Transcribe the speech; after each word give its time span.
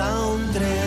a 0.00 0.26
un 0.28 0.79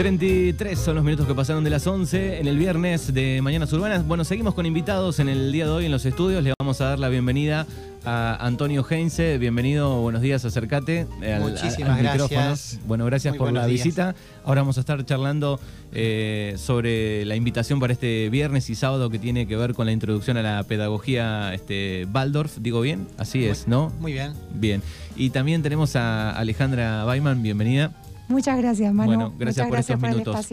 33 0.00 0.78
son 0.78 0.94
los 0.94 1.04
minutos 1.04 1.26
que 1.26 1.34
pasaron 1.34 1.62
de 1.62 1.68
las 1.68 1.86
11 1.86 2.40
en 2.40 2.48
el 2.48 2.56
viernes 2.56 3.12
de 3.12 3.42
Mañanas 3.42 3.70
Urbanas. 3.74 4.06
Bueno, 4.06 4.24
seguimos 4.24 4.54
con 4.54 4.64
invitados 4.64 5.18
en 5.18 5.28
el 5.28 5.52
día 5.52 5.66
de 5.66 5.72
hoy 5.72 5.84
en 5.84 5.92
los 5.92 6.06
estudios. 6.06 6.42
Le 6.42 6.54
vamos 6.58 6.80
a 6.80 6.86
dar 6.86 6.98
la 6.98 7.10
bienvenida 7.10 7.66
a 8.06 8.46
Antonio 8.46 8.82
Heinze. 8.88 9.36
Bienvenido, 9.36 10.00
buenos 10.00 10.22
días, 10.22 10.42
acércate 10.46 11.06
al, 11.22 11.42
Muchísimas 11.42 11.98
gracias. 11.98 12.80
Bueno, 12.86 13.04
gracias 13.04 13.36
por 13.36 13.52
la 13.52 13.66
visita. 13.66 14.14
Ahora 14.42 14.62
vamos 14.62 14.78
a 14.78 14.80
estar 14.80 15.04
charlando 15.04 15.60
eh, 15.92 16.54
sobre 16.56 17.26
la 17.26 17.36
invitación 17.36 17.78
para 17.78 17.92
este 17.92 18.30
viernes 18.30 18.70
y 18.70 18.76
sábado 18.76 19.10
que 19.10 19.18
tiene 19.18 19.46
que 19.46 19.56
ver 19.56 19.74
con 19.74 19.84
la 19.84 19.92
introducción 19.92 20.38
a 20.38 20.42
la 20.42 20.62
pedagogía 20.62 21.52
este, 21.52 22.08
Waldorf. 22.10 22.56
¿Digo 22.56 22.80
bien? 22.80 23.06
Así 23.18 23.44
es, 23.44 23.68
¿no? 23.68 23.92
Muy 24.00 24.14
bien. 24.14 24.32
Bien. 24.54 24.82
Y 25.14 25.28
también 25.28 25.62
tenemos 25.62 25.94
a 25.94 26.30
Alejandra 26.30 27.04
Baiman, 27.04 27.42
bienvenida. 27.42 27.92
Muchas 28.30 28.58
gracias, 28.58 28.94
Manu. 28.94 29.14
Bueno, 29.14 29.34
gracias 29.36 29.68
por 29.68 29.78
estos 29.78 30.00
minutos. 30.00 30.46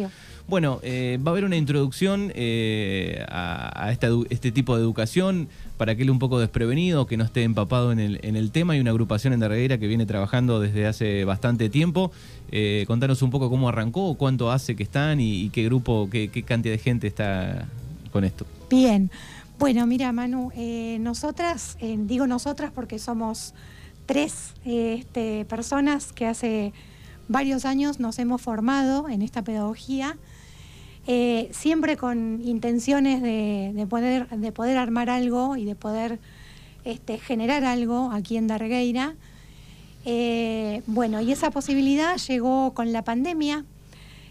Bueno, 0.47 0.79
eh, 0.81 1.19
va 1.25 1.29
a 1.29 1.33
haber 1.33 1.43
una 1.43 1.57
introducción 1.57 2.31
eh, 2.33 3.23
a, 3.29 3.91
este 3.91 4.51
tipo 4.51 4.75
de 4.75 4.81
educación 4.81 5.47
para 5.77 5.95
que 5.95 6.01
él 6.01 6.09
un 6.09 6.17
poco 6.19 6.39
desprevenido, 6.39 7.05
que 7.05 7.17
no 7.17 7.23
esté 7.23 7.43
empapado 7.43 7.91
en 7.91 7.99
el, 7.99 8.19
en 8.23 8.35
el 8.35 8.51
tema. 8.51 8.73
Hay 8.73 8.79
una 8.79 8.89
agrupación 8.89 9.33
en 9.33 9.41
Darreguera 9.41 9.77
que 9.77 9.87
viene 9.87 10.07
trabajando 10.07 10.59
desde 10.59 10.87
hace 10.87 11.23
bastante 11.23 11.69
tiempo. 11.69 12.11
Eh, 12.51 12.85
contanos 12.87 13.21
un 13.21 13.29
poco 13.29 13.49
cómo 13.49 13.69
arrancó, 13.69 14.15
cuánto 14.15 14.51
hace 14.51 14.75
que 14.75 14.83
están 14.83 15.19
y, 15.19 15.49
qué 15.49 15.65
grupo, 15.65 16.09
qué, 16.09 16.29
cantidad 16.43 16.73
de 16.73 16.79
gente 16.79 17.05
está 17.05 17.67
con 18.11 18.23
esto. 18.23 18.47
Bien, 18.71 19.11
bueno, 19.59 19.85
mira 19.85 20.11
Manu, 20.13 20.51
nosotras, 20.99 21.77
digo 21.81 22.25
nosotras 22.25 22.71
porque 22.73 22.97
somos 22.97 23.53
tres 24.07 24.53
este, 24.65 25.45
personas 25.45 26.13
que 26.13 26.25
hace 26.25 26.73
varios 27.27 27.65
años 27.65 27.99
nos 27.99 28.19
hemos 28.19 28.41
formado 28.41 29.09
en 29.09 29.21
esta 29.21 29.43
pedagogía, 29.43 30.17
eh, 31.05 31.49
siempre 31.51 31.97
con 31.97 32.41
intenciones 32.43 33.21
de, 33.21 33.87
poder, 33.89 34.27
de 34.29 34.51
poder 34.51 34.77
armar 34.77 35.09
algo 35.09 35.55
y 35.55 35.65
de 35.65 35.75
poder 35.75 36.19
este, 36.83 37.17
generar 37.17 37.63
algo 37.63 38.11
aquí 38.11 38.37
en 38.37 38.47
Dargueira. 38.47 39.15
Eh, 40.05 40.81
bueno, 40.87 41.21
y 41.21 41.31
esa 41.31 41.51
posibilidad 41.51 42.17
llegó 42.17 42.73
con 42.73 42.91
la 42.93 43.03
pandemia. 43.03 43.65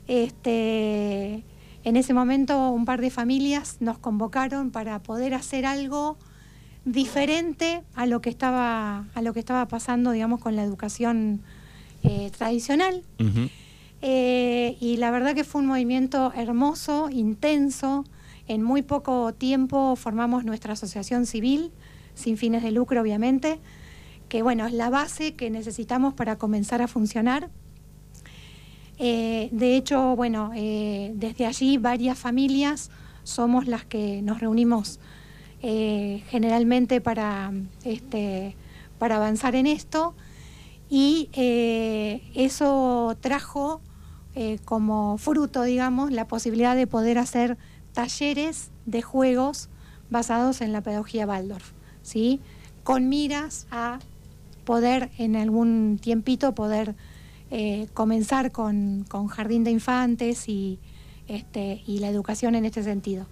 Este, 0.08 1.42
en 1.84 1.97
ese 1.97 2.14
momento 2.14 2.70
un 2.70 2.84
par 2.84 3.00
de 3.00 3.10
familias 3.10 3.77
nos 3.81 3.98
convocaron 3.98 4.70
para 4.70 4.98
poder 5.03 5.34
hacer 5.34 5.66
algo 5.66 6.16
diferente 6.84 7.83
a 7.94 8.06
lo 8.06 8.20
que 8.20 8.31
estaba, 8.31 9.06
a 9.14 9.22
lo 9.22 9.33
que 9.33 9.41
estaba 9.41 9.66
pasando, 9.66 10.12
digamos, 10.12 10.41
con 10.41 10.56
la 10.56 10.62
educación 10.62 11.42
eh, 12.08 12.30
tradicional. 12.30 13.02
Eh, 14.00 14.76
y 14.81 14.97
la 14.98 15.10
verdad 15.10 15.34
que 15.34 15.42
fue 15.42 15.60
un 15.60 15.66
movimiento 15.66 16.32
hermoso, 16.36 17.08
intenso. 17.10 18.04
En 18.47 18.62
muy 18.62 18.82
poco 18.82 19.34
tiempo 19.34 19.97
formamos 19.97 20.44
nuestra 20.44 20.75
asociación 20.75 21.26
civil, 21.26 21.72
sin 22.14 22.36
fines 22.36 22.62
de 22.62 22.70
lucro 22.70 23.00
obviamente, 23.03 23.58
que 24.28 24.42
bueno, 24.42 24.66
es 24.66 24.72
la 24.72 24.88
base 24.88 25.34
que 25.34 25.50
necesitamos 25.50 26.14
para 26.14 26.36
comenzar 26.36 26.81
a 26.81 26.86
funcionar. 26.86 27.50
Eh, 28.98 29.48
de 29.50 29.76
hecho, 29.76 30.14
bueno, 30.14 30.52
desde 30.54 31.44
allí 31.44 31.76
varias 31.76 32.16
familias 32.19 32.91
somos 33.25 33.66
las 33.66 33.84
que 33.84 34.22
nos 34.22 34.41
reunimos 34.41 35.00
generalmente 35.60 37.00
para, 37.00 37.52
este, 37.82 38.54
para 38.98 39.16
avanzar 39.16 39.56
en 39.56 39.66
esto 39.66 40.14
y 40.88 41.28
eh, 41.32 42.22
eso 42.34 43.16
trajo 43.20 43.80
eh, 44.34 44.58
como 44.64 45.19
fruto, 45.19 45.62
digamos, 45.62 46.12
la 46.12 46.28
posibilidad 46.28 46.76
de 46.76 46.86
poder 46.86 47.19
hacer 47.19 47.58
talleres 47.92 48.70
de 48.84 49.02
juegos 49.02 49.69
basados 50.10 50.60
en 50.60 50.72
la 50.72 50.82
pedagogía 50.82 51.26
Waldorf, 51.26 51.72
¿sí? 52.02 52.41
con 52.84 53.08
miras 53.08 53.66
a 53.70 53.98
poder 54.64 55.10
en 55.19 55.34
algún 55.34 55.98
tiempito 56.00 56.54
poder 56.54 56.94
eh, 57.50 57.88
comenzar 57.94 58.52
con, 58.52 59.06
jardín 59.28 59.64
de 59.64 59.72
infantes 59.72 60.48
y, 60.48 60.78
este, 61.26 61.82
y 61.86 61.98
la 61.98 62.08
educación 62.08 62.54
en 62.54 62.64
este 62.64 62.82
sentido. 62.82 63.26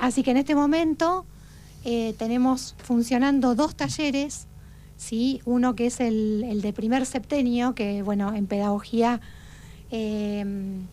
así 0.00 0.24
que 0.24 0.32
en 0.32 0.38
este 0.38 0.56
momento 0.56 1.24
tenemos 2.18 2.74
funcionando 2.78 3.54
dos 3.54 3.76
talleres 3.76 4.48
¿sí? 5.02 5.42
uno 5.44 5.74
que 5.74 5.86
es 5.86 6.00
el, 6.00 6.60
de 6.62 6.72
primer 6.72 7.06
septenio, 7.06 7.74
que 7.74 8.02
bueno, 8.02 8.32
en 8.34 8.46
pedagogía 8.46 9.20
em, 9.90 10.86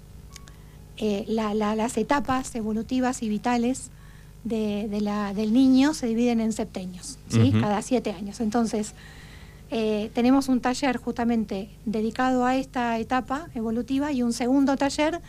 eh, 0.98 1.26
las 1.28 1.98
etapas 1.98 2.56
evolutivas 2.56 3.22
y 3.22 3.30
vitales 3.30 3.92
del 4.44 5.54
niño 5.54 5.94
se 5.94 6.08
dividen 6.08 6.40
en 6.40 6.54
septenios, 6.54 7.20
¿sí? 7.30 7.54
cada 7.62 7.82
siete 7.82 8.12
años. 8.12 8.40
Entonces, 8.40 8.96
eh, 9.70 10.10
tenemos 10.14 10.50
un 10.50 10.60
taller 10.60 10.98
justamente 10.98 11.70
dedicado 11.86 12.46
a 12.46 12.56
esta 12.56 12.98
etapa 12.98 13.50
evolutiva 13.54 14.12
y 14.12 14.24
un 14.24 14.34
segundo 14.34 14.76
taller 14.76 15.22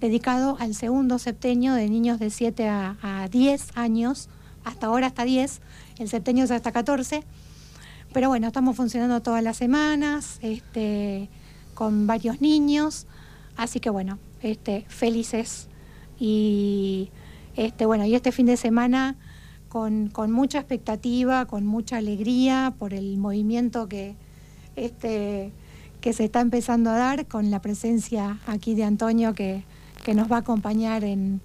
dedicado 0.00 0.56
al 0.60 0.74
segundo 0.74 1.18
septenio 1.18 1.74
de 1.74 1.88
niños 1.88 2.18
de 2.18 2.30
7 2.30 2.68
a, 2.68 2.96
a 3.02 3.28
10 3.28 3.76
años, 3.76 4.28
hasta 4.64 4.86
ahora 4.88 5.06
hasta 5.06 5.24
10, 5.24 5.60
el 5.98 6.08
septenio 6.08 6.44
es 6.44 6.50
hasta 6.50 6.72
14 6.72 7.24
pero 8.12 8.28
bueno, 8.28 8.46
estamos 8.46 8.76
funcionando 8.76 9.22
todas 9.22 9.42
las 9.42 9.56
semanas, 9.56 10.38
este, 10.42 11.28
con 11.74 12.06
varios 12.06 12.40
niños, 12.40 13.06
así 13.56 13.80
que 13.80 13.90
bueno, 13.90 14.18
este, 14.42 14.84
felices. 14.88 15.68
Y 16.18 17.10
este, 17.56 17.86
bueno, 17.86 18.04
y 18.04 18.14
este 18.14 18.32
fin 18.32 18.46
de 18.46 18.56
semana 18.56 19.16
con, 19.68 20.10
mucha 20.32 20.58
expectativa, 20.58 21.46
con 21.46 21.64
mucha 21.64 21.98
alegría 21.98 22.74
por 22.78 22.92
el 22.92 23.16
movimiento 23.16 23.88
que, 23.88 24.16
este, 24.76 25.52
que 26.00 26.12
se 26.12 26.24
está 26.24 26.40
empezando 26.40 26.90
a 26.90 26.96
dar, 26.96 27.26
con 27.26 27.50
la 27.50 27.62
presencia 27.62 28.40
aquí 28.46 28.74
de 28.74 28.84
Antonio 28.84 29.34
que, 29.34 29.64
que 30.04 30.14
nos 30.14 30.30
va 30.30 30.36
a 30.36 30.40
acompañar 30.40 31.04
en, 31.04 31.40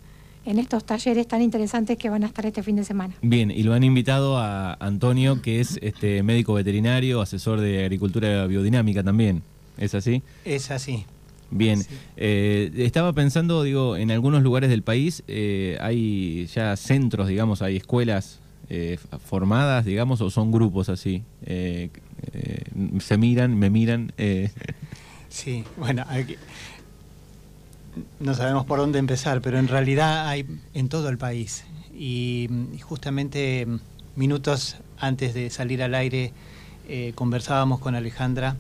en 0.45 0.59
estos 0.59 0.85
talleres 0.85 1.27
tan 1.27 1.41
interesantes 1.41 1.97
que 1.97 2.09
van 2.09 2.23
a 2.23 2.27
estar 2.27 2.45
este 2.45 2.63
fin 2.63 2.75
de 2.75 2.83
semana. 2.83 3.13
Bien, 3.21 3.51
y 3.51 3.63
lo 3.63 3.73
han 3.73 3.83
invitado 3.83 4.37
a 4.37 4.73
Antonio, 4.75 5.41
que 5.41 5.59
es 5.59 5.79
este 5.81 6.21
médico 6.23 6.53
veterinario, 6.53 7.21
asesor 7.21 7.59
de 7.59 7.83
agricultura 7.83 8.45
biodinámica 8.47 9.03
también. 9.03 9.41
¿Es 9.77 9.95
así? 9.95 10.21
Es 10.45 10.71
así. 10.71 11.05
Bien, 11.51 11.83
eh, 12.17 12.71
estaba 12.77 13.13
pensando, 13.13 13.63
digo, 13.63 13.97
en 13.97 14.11
algunos 14.11 14.41
lugares 14.41 14.69
del 14.69 14.81
país 14.81 15.23
eh, 15.27 15.77
hay 15.79 16.47
ya 16.47 16.75
centros, 16.75 17.27
digamos, 17.27 17.61
hay 17.61 17.77
escuelas 17.77 18.39
eh, 18.69 18.97
formadas, 19.25 19.85
digamos, 19.85 20.21
o 20.21 20.29
son 20.29 20.51
grupos 20.51 20.89
así. 20.89 21.23
se 21.45 23.17
miran, 23.17 23.57
me 23.57 23.69
miran. 23.69 24.11
Sí, 25.29 25.63
bueno, 25.77 26.05
aquí, 26.07 26.35
no 28.19 28.33
sabemos 28.33 28.65
por 28.65 28.79
dónde 28.79 28.99
empezar, 28.99 29.41
pero 29.41 29.57
en 29.59 29.67
realidad 29.67 30.27
hay 30.27 30.45
en 30.73 30.89
todo 30.89 31.09
el 31.09 31.17
país. 31.17 31.65
Y, 31.93 32.49
justamente 32.81 33.67
minutos 34.15 34.77
antes 34.97 35.33
de 35.33 35.49
salir 35.49 35.83
al 35.83 35.95
aire 35.95 36.33
eh, 36.87 37.11
conversábamos 37.15 37.79
con 37.79 37.95
Alejandra 37.95 38.55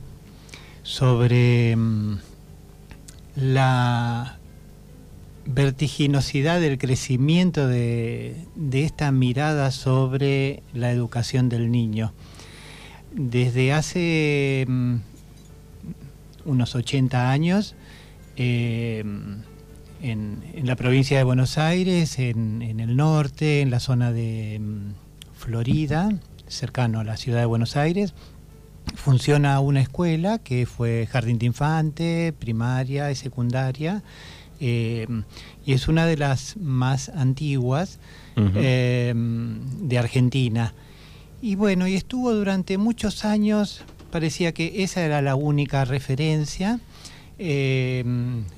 sobre 0.83 1.75
mm, 1.75 2.17
la 3.35 4.37
vertiginosidad 5.45 6.59
del 6.59 6.77
crecimiento 6.77 7.67
de, 7.67 8.35
esta 8.71 9.11
mirada 9.11 9.71
sobre 9.71 10.63
la 10.73 10.91
educación 10.91 11.49
del 11.49 11.71
niño. 11.71 12.13
Desde 13.11 13.73
hace 13.73 14.65
mm, 14.67 14.95
unos 16.45 16.75
80 16.75 17.31
años, 17.31 17.75
eh, 18.37 19.03
en, 20.01 20.43
la 20.63 20.75
provincia 20.75 21.17
de 21.17 21.23
Buenos 21.23 21.57
Aires, 21.57 22.19
en, 22.19 22.61
el 22.61 22.95
norte, 22.95 23.61
en 23.61 23.71
la 23.71 23.79
zona 23.79 24.11
de 24.11 24.59
mm, 24.59 24.93
Florida, 25.37 26.09
cercano 26.47 26.99
a 26.99 27.03
la 27.03 27.17
ciudad 27.17 27.39
de 27.39 27.45
Buenos 27.45 27.75
Aires, 27.75 28.13
funciona 28.95 29.59
una 29.59 29.81
escuela 29.81 30.37
que 30.39 30.65
fue 30.65 31.07
jardín 31.09 31.39
de 31.39 31.47
infante, 31.47 32.33
primaria 32.37 33.11
y 33.11 33.15
secundaria, 33.15 34.03
eh, 34.59 35.07
y 35.65 35.73
es 35.73 35.87
una 35.87 36.05
de 36.05 36.17
las 36.17 36.55
más 36.57 37.09
antiguas 37.09 37.99
eh, 38.37 39.13
de 39.15 39.97
Argentina. 39.97 40.73
Y 41.41 41.55
bueno, 41.55 41.87
y 41.87 41.95
estuvo 41.95 42.33
durante 42.33 42.77
muchos 42.77 43.25
años, 43.25 43.83
parecía 44.11 44.53
que 44.53 44.83
esa 44.83 45.01
era 45.01 45.21
la 45.21 45.35
única 45.35 45.85
referencia. 45.85 46.79
Eh, 47.37 48.03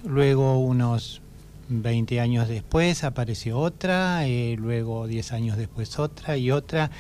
luego 0.06 0.60
unos 0.60 1.22
20 1.70 2.20
años 2.22 2.48
después 2.48 3.04
apareció 3.04 3.60
otra, 3.60 4.22
luego 4.58 5.08
10 5.08 5.34
años 5.34 5.58
después 5.58 6.00
otra 6.00 6.38
y 6.38 6.52
otra. 6.52 6.92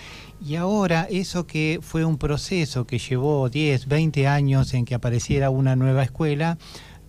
Y 0.45 0.55
ahora 0.55 1.07
eso 1.09 1.47
que 1.47 1.79
fue 1.81 2.05
un 2.05 2.17
proceso 2.17 2.85
que 2.85 2.99
llevó 2.99 3.49
10, 3.49 3.87
20 3.87 4.27
años 4.27 4.73
en 4.73 4.85
que 4.85 4.95
apareciera 4.95 5.49
una 5.49 5.75
nueva 5.75 6.03
escuela, 6.03 6.57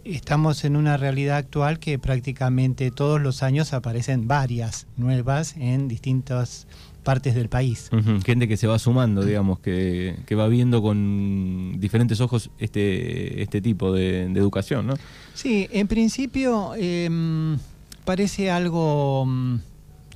estamos 0.04 0.64
en 0.64 0.76
una 0.76 0.96
realidad 0.96 1.36
actual 1.36 1.78
que 1.78 1.98
prácticamente 1.98 2.90
todos 2.90 3.20
los 3.20 3.42
años 3.42 3.72
aparecen 3.72 4.28
varias 4.28 4.86
nuevas 4.96 5.54
en 5.58 5.88
distintas 5.88 6.66
partes 7.08 7.34
del 7.34 7.48
país. 7.48 7.88
Gente 8.26 8.46
que 8.48 8.58
se 8.58 8.66
va 8.66 8.78
sumando, 8.78 9.24
digamos, 9.24 9.60
que, 9.60 10.14
va 10.38 10.46
viendo 10.46 10.82
con 10.82 11.80
diferentes 11.80 12.20
ojos 12.20 12.50
este, 12.58 13.40
este 13.40 13.62
tipo 13.62 13.94
de, 13.94 14.24
educación, 14.24 14.88
¿no? 14.88 14.94
Sí, 15.32 15.66
en 15.72 15.88
principio 15.88 16.74
em, 16.76 17.56
parece 18.04 18.50
algo 18.50 19.24
mm, 19.24 19.56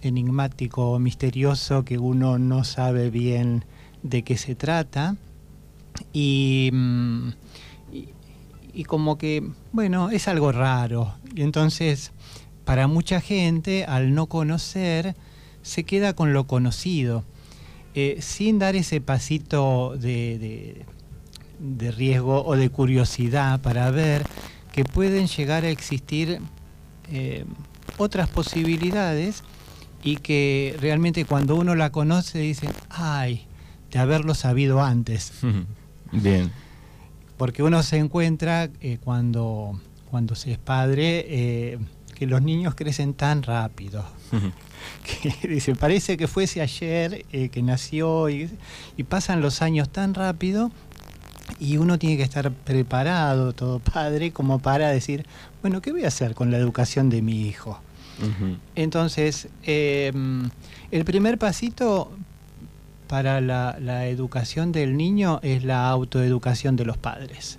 enigmático, 0.02 0.98
misterioso, 0.98 1.82
que 1.82 1.96
uno 1.96 2.38
no 2.38 2.62
sabe 2.62 3.08
bien 3.08 3.64
de 4.02 4.22
qué 4.22 4.36
se 4.36 4.54
trata. 4.54 5.16
Y, 6.12 6.68
mm, 6.74 7.28
y, 8.74 8.84
como 8.84 9.16
que, 9.16 9.42
bueno, 9.72 10.10
es 10.10 10.28
algo 10.28 10.52
raro. 10.52 11.14
Y 11.34 11.40
entonces, 11.40 12.12
para 12.66 12.86
mucha 12.86 13.22
gente, 13.22 13.86
al 13.86 14.12
no 14.12 14.26
conocer, 14.26 15.16
se 15.62 15.84
queda 15.84 16.14
con 16.14 16.32
lo 16.32 16.46
conocido, 16.46 17.24
eh, 17.94 18.18
sin 18.20 18.58
dar 18.58 18.76
ese 18.76 19.00
pasito 19.00 19.96
de, 19.96 20.84
de, 21.58 21.90
riesgo 21.92 22.44
o 22.44 22.56
de 22.56 22.70
curiosidad 22.70 23.60
para 23.60 23.90
ver 23.90 24.24
que 24.72 24.84
pueden 24.84 25.26
llegar 25.26 25.64
a 25.64 25.68
existir 25.68 26.40
eh, 27.10 27.44
otras 27.98 28.28
posibilidades 28.28 29.44
y 30.02 30.16
que 30.16 30.76
realmente 30.80 31.24
cuando 31.24 31.56
uno 31.56 31.74
la 31.74 31.90
conoce 31.90 32.38
dice, 32.38 32.68
ay, 32.88 33.46
de 33.90 33.98
haberlo 33.98 34.34
sabido 34.34 34.82
antes. 34.82 35.32
Bien. 36.12 36.50
Porque 37.36 37.62
uno 37.62 37.82
se 37.82 37.98
encuentra 37.98 38.70
eh, 38.80 38.98
cuando, 39.02 39.80
cuando 40.10 40.34
se 40.34 40.52
es 40.52 40.58
padre 40.58 41.24
eh, 41.28 41.78
que 42.14 42.26
los 42.26 42.42
niños 42.42 42.74
crecen 42.74 43.14
tan 43.14 43.42
rápido. 43.42 44.04
que 45.22 45.48
dice, 45.48 45.74
parece 45.74 46.16
que 46.16 46.28
fuese 46.28 46.60
ayer 46.60 47.24
eh, 47.32 47.48
que 47.48 47.62
nació 47.62 48.28
y, 48.28 48.50
y 48.96 49.02
pasan 49.04 49.40
los 49.40 49.62
años 49.62 49.88
tan 49.88 50.14
rápido 50.14 50.70
y 51.58 51.76
uno 51.76 51.98
tiene 51.98 52.16
que 52.16 52.22
estar 52.22 52.50
preparado, 52.50 53.52
todo 53.52 53.78
padre, 53.78 54.32
como 54.32 54.58
para 54.58 54.90
decir, 54.90 55.26
bueno, 55.60 55.80
¿qué 55.80 55.92
voy 55.92 56.04
a 56.04 56.08
hacer 56.08 56.34
con 56.34 56.50
la 56.50 56.58
educación 56.58 57.10
de 57.10 57.22
mi 57.22 57.46
hijo? 57.46 57.80
Entonces, 58.76 59.48
em, 59.64 60.48
el 60.92 61.04
primer 61.04 61.38
pasito 61.38 62.12
para 63.08 63.40
la, 63.40 64.06
educación 64.06 64.70
del 64.70 64.96
niño 64.96 65.40
es 65.42 65.64
la 65.64 65.88
autoeducación 65.88 66.76
de 66.76 66.84
los 66.84 66.98
padres. 66.98 67.58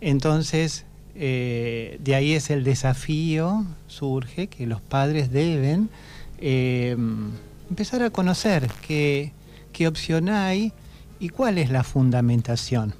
Entonces, 0.00 0.84
eh, 1.14 1.98
de 2.00 2.14
ahí 2.14 2.32
es 2.32 2.50
el 2.50 2.64
desafío, 2.64 3.64
surge 3.86 4.46
que 4.46 4.66
los 4.66 4.80
padres 4.80 5.30
deben 5.30 5.90
em, 6.38 7.30
empezar 7.68 8.02
a 8.02 8.10
conocer 8.10 8.70
qué, 8.86 9.32
qué, 9.72 9.86
opción 9.86 10.28
hay 10.28 10.72
y 11.20 11.28
cuál 11.28 11.58
es 11.58 11.70
la 11.70 11.84
fundamentación. 11.84 12.94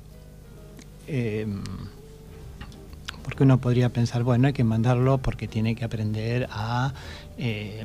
Em, 1.06 1.62
porque 3.24 3.44
uno 3.44 3.60
podría 3.60 3.88
pensar, 3.88 4.24
bueno, 4.24 4.48
hay 4.48 4.52
que 4.52 4.64
mandarlo 4.64 5.18
porque 5.18 5.48
tiene 5.48 5.74
que 5.74 5.84
aprender 5.84 6.48
a 6.50 6.92
eh, 7.38 7.84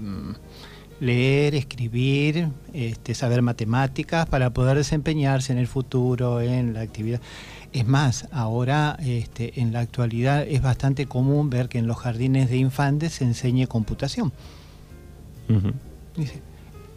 leer, 0.99 1.55
escribir, 1.55 2.49
este, 2.73 3.13
saber 3.13 3.41
matemáticas 3.41 4.25
para 4.25 4.49
poder 4.49 4.77
desempeñarse 4.77 5.53
en 5.53 5.59
el 5.59 5.67
futuro 5.67 6.41
en 6.41 6.73
la 6.73 6.81
actividad. 6.81 7.21
Es 7.73 7.85
más, 7.85 8.27
ahora 8.31 8.97
este, 9.03 9.59
en 9.59 9.73
la 9.73 9.81
actualidad 9.81 10.47
es 10.47 10.61
bastante 10.61 11.05
común 11.05 11.49
ver 11.49 11.69
que 11.69 11.77
en 11.77 11.87
los 11.87 11.97
jardines 11.97 12.49
de 12.49 12.57
infantes 12.57 13.13
se 13.13 13.25
enseñe 13.25 13.67
computación. 13.67 14.31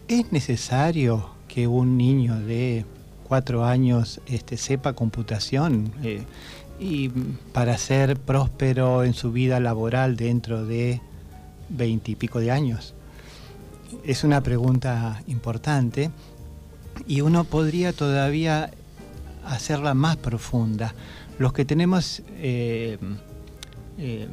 ¿Es 0.08 0.32
necesario 0.32 1.31
que 1.49 1.67
un 1.67 1.97
niño 1.97 2.41
de 2.41 2.85
cuatro 3.29 3.64
años 3.64 4.20
este, 4.26 4.56
sepa 4.56 4.94
computación? 4.94 5.93
Eh, 6.02 6.23
y 6.81 7.11
para 7.52 7.76
ser 7.76 8.17
próspero 8.17 9.05
en 9.05 9.12
su 9.12 9.31
vida 9.31 9.61
laboral 9.61 10.17
dentro 10.17 10.64
de 10.64 11.02
veintipico 11.69 12.41
de 12.41 12.50
años? 12.50 12.94
Es 14.04 14.25
una 14.25 14.42
pregunta 14.42 15.22
importante 15.26 16.10
y 17.06 17.20
uno 17.20 17.44
podría 17.44 17.92
todavía 17.92 18.70
hacerla 19.44 19.94
más 19.94 20.16
profunda. 20.16 20.94
Los 21.38 21.52
que 21.52 21.64
tenemos 21.64 22.22
eh, 22.37 22.98
eh, 23.98 24.28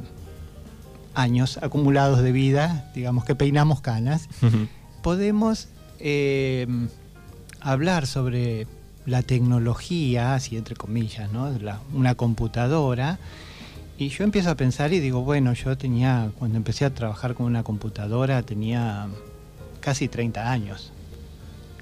años 1.14 1.58
acumulados 1.62 2.20
de 2.22 2.32
vida, 2.32 2.90
digamos 2.94 3.24
que 3.24 3.34
peinamos 3.34 3.80
canas, 3.80 4.28
podemos 5.02 5.68
eh, 5.98 6.66
hablar 7.60 8.06
sobre 8.06 8.66
la 9.06 9.22
tecnología, 9.22 10.34
así 10.34 10.56
entre 10.56 10.76
comillas, 10.76 11.32
¿no? 11.32 11.50
una 11.94 12.14
computadora. 12.14 13.18
Y 13.96 14.10
yo 14.10 14.22
empiezo 14.22 14.50
a 14.50 14.54
pensar 14.54 14.92
y 14.92 15.00
digo, 15.00 15.22
bueno, 15.22 15.54
yo 15.54 15.76
tenía, 15.76 16.30
cuando 16.38 16.56
empecé 16.56 16.84
a 16.84 16.94
trabajar 16.94 17.34
con 17.34 17.46
una 17.46 17.64
computadora, 17.64 18.42
tenía 18.42 19.08
casi 19.80 20.08
30 20.08 20.50
años. 20.50 20.92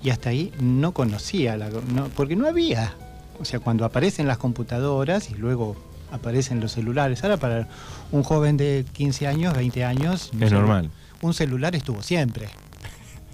Y 0.03 0.11
hasta 0.11 0.31
ahí 0.31 0.53
no 0.61 0.93
conocía, 0.93 1.57
la, 1.57 1.69
porque 2.15 2.37
no 2.37 2.47
había. 2.47 2.95
O 3.41 3.45
sea, 3.45 3.61
cuando 3.61 3.85
aparecen 3.85 4.27
las 4.27 4.39
computadoras 4.39 5.31
y 5.31 5.35
luego 5.35 5.77
aparecen 6.13 6.61
los 6.61 6.73
celulares. 6.73 7.23
Ahora 7.25 7.37
para 7.37 7.69
un 8.13 8.23
joven 8.23 8.57
de 8.57 8.85
15 8.93 9.27
años, 9.27 9.55
20 9.55 9.85
años... 9.85 10.31
Es 10.39 10.53
normal. 10.53 10.91
Un 11.23 11.35
celular 11.35 11.75
estuvo 11.75 12.03
siempre. 12.03 12.49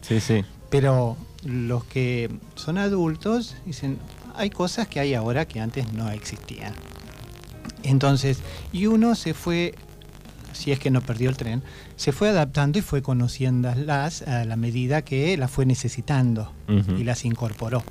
Sí, 0.00 0.20
sí. 0.20 0.44
Pero 0.70 1.16
los 1.44 1.84
que 1.84 2.30
son 2.54 2.78
adultos 2.78 3.56
dicen, 3.66 3.98
hay 4.34 4.50
cosas 4.50 4.88
que 4.88 5.00
hay 5.00 5.14
ahora 5.14 5.46
que 5.46 5.60
antes 5.60 5.92
no 5.92 6.10
existían. 6.10 6.74
Entonces, 7.82 8.38
y 8.72 8.86
uno 8.86 9.14
se 9.14 9.34
fue, 9.34 9.74
si 10.52 10.72
es 10.72 10.78
que 10.78 10.90
no 10.90 11.00
perdió 11.00 11.28
el 11.30 11.36
tren, 11.36 11.62
se 11.96 12.12
fue 12.12 12.28
adaptando 12.28 12.78
y 12.78 12.82
fue 12.82 13.02
conociéndolas 13.02 14.22
a 14.22 14.44
la 14.44 14.56
medida 14.56 15.02
que 15.02 15.36
las 15.36 15.50
fue 15.50 15.66
necesitando 15.66 16.52
y 16.68 17.04
las 17.04 17.24
incorporó. 17.24 17.82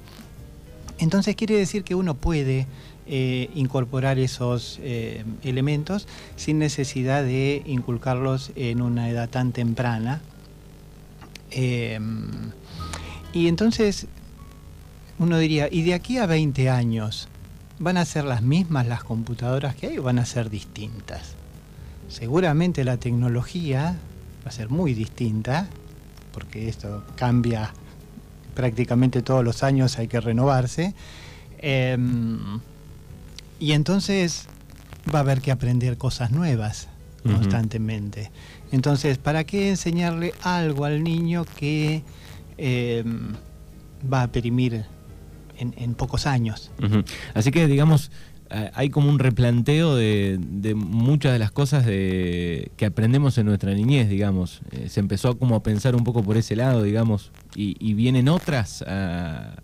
Entonces 0.99 1.35
quiere 1.35 1.57
decir 1.57 1.83
que 1.83 1.95
uno 1.95 2.13
puede 2.13 2.67
eh, 3.07 3.49
incorporar 3.55 4.19
esos 4.19 4.79
eh, 4.83 5.25
elementos 5.43 6.07
sin 6.35 6.59
necesidad 6.59 7.23
de 7.23 7.63
inculcarlos 7.65 8.51
en 8.55 8.81
una 8.81 9.09
edad 9.09 9.27
tan 9.27 9.51
temprana. 9.51 10.21
Em, 11.49 12.29
y 13.33 13.47
entonces 13.47 14.05
uno 15.17 15.39
diría, 15.39 15.67
¿y 15.71 15.81
de 15.81 15.95
aquí 15.95 16.19
a 16.19 16.27
20 16.27 16.69
años 16.69 17.27
van 17.79 17.97
a 17.97 18.05
ser 18.05 18.25
las 18.25 18.43
mismas 18.43 18.85
las 18.85 19.03
computadoras 19.03 19.75
que 19.75 19.87
hay 19.87 19.97
o 19.97 20.03
van 20.03 20.19
a 20.19 20.25
ser 20.25 20.51
distintas? 20.51 21.35
Seguramente 22.11 22.83
la 22.83 22.97
tecnología 22.97 23.97
va 24.45 24.49
a 24.49 24.51
ser 24.51 24.69
muy 24.69 24.93
distinta, 24.93 25.67
porque 26.33 26.69
esto 26.69 27.03
cambia 27.15 27.73
prácticamente 28.53 29.21
todos 29.21 29.43
los 29.43 29.63
años, 29.63 29.97
hay 29.97 30.07
que 30.07 30.19
renovarse. 30.19 30.93
Em, 31.59 32.59
y 33.59 33.71
entonces 33.71 34.47
va 35.13 35.19
a 35.19 35.21
haber 35.21 35.41
que 35.41 35.51
aprender 35.51 35.97
cosas 35.97 36.31
nuevas 36.31 36.87
constantemente. 37.23 38.31
Entonces, 38.71 39.19
¿para 39.19 39.43
qué 39.43 39.69
enseñarle 39.69 40.33
algo 40.41 40.85
al 40.85 41.03
niño 41.03 41.45
que 41.55 42.03
Em, 42.63 43.33
va 44.11 44.21
a 44.21 44.31
perimir 44.31 44.85
en, 45.57 45.93
pocos 45.95 46.27
años. 46.27 46.71
Así 47.33 47.51
que, 47.51 47.65
digamos, 47.65 48.11
hay 48.73 48.89
como 48.89 49.09
un 49.09 49.19
replanteo 49.19 49.95
de, 49.95 50.39
muchas 50.75 51.33
de 51.33 51.39
las 51.39 51.51
cosas 51.51 51.85
de, 51.85 52.71
que 52.77 52.85
aprendemos 52.85 53.37
en 53.37 53.45
nuestra 53.45 53.73
niñez, 53.73 54.09
digamos. 54.09 54.61
Eh, 54.71 54.89
se 54.89 54.99
empezó 54.99 55.37
como 55.37 55.55
a 55.55 55.63
pensar 55.63 55.95
un 55.95 56.03
poco 56.03 56.23
por 56.23 56.37
ese 56.37 56.55
lado, 56.55 56.83
digamos, 56.83 57.31
y, 57.55 57.93
vienen 57.93 58.29
otras 58.29 58.83
a, 58.87 59.55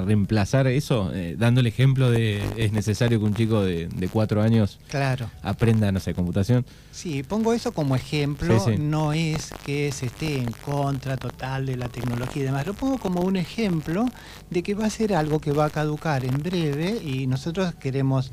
reemplazar 0.00 0.66
eso, 0.66 1.10
eh, 1.14 1.36
dando 1.38 1.60
el 1.60 1.66
ejemplo 1.66 2.10
de 2.10 2.42
es 2.56 2.72
necesario 2.72 3.18
que 3.18 3.24
un 3.24 3.34
chico 3.34 3.62
de, 3.62 3.88
cuatro 4.12 4.42
años 4.42 4.78
claro. 4.88 5.30
aprenda, 5.42 5.90
no 5.90 5.98
sé, 5.98 6.14
computación. 6.14 6.64
Sí, 6.92 7.22
pongo 7.22 7.52
eso 7.52 7.72
como 7.72 7.96
ejemplo, 7.96 8.56
no 8.78 9.12
es 9.12 9.50
que 9.64 9.90
se 9.92 10.06
esté 10.06 10.38
en 10.38 10.52
contra 10.52 11.16
total 11.16 11.66
de 11.66 11.76
la 11.76 11.88
tecnología 11.88 12.42
y 12.42 12.46
demás, 12.46 12.66
lo 12.66 12.74
pongo 12.74 12.98
como 12.98 13.22
un 13.22 13.36
ejemplo 13.36 14.06
de 14.50 14.62
que 14.62 14.74
va 14.74 14.86
a 14.86 14.90
ser 14.90 15.14
algo 15.14 15.40
que 15.40 15.52
va 15.52 15.66
a 15.66 15.70
caducar 15.70 16.24
en 16.24 16.38
breve 16.38 17.00
y 17.02 17.26
nosotros 17.26 17.74
queremos 17.74 18.30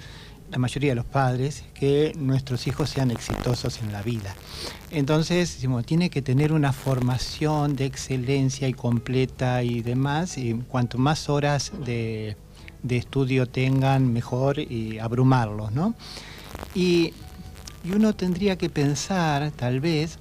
la 0.51 0.57
mayoría 0.57 0.91
de 0.91 0.95
los 0.95 1.05
padres, 1.05 1.63
que 1.73 2.13
nuestros 2.17 2.67
hijos 2.67 2.89
sean 2.89 3.09
exitosos 3.09 3.81
en 3.81 3.93
la 3.93 4.01
vida. 4.01 4.35
Entonces, 4.91 5.55
decimos, 5.55 5.85
tiene 5.85 6.09
que 6.09 6.21
tener 6.21 6.51
una 6.51 6.73
formación 6.73 7.77
de 7.77 7.85
excelencia 7.85 8.67
y 8.67 8.73
completa 8.73 9.63
y 9.63 9.81
demás, 9.81 10.37
y 10.37 10.53
cuanto 10.67 10.97
más 10.97 11.29
horas 11.29 11.71
de, 11.85 12.35
estudio 12.89 13.45
tengan, 13.45 14.11
mejor 14.11 14.59
y 14.59 14.99
abrumarlos, 14.99 15.71
¿no? 15.71 15.95
Y, 16.75 17.13
uno 17.95 18.13
tendría 18.13 18.59
que 18.59 18.69
pensar, 18.69 19.49
tal 19.51 19.79
vez, 19.79 20.19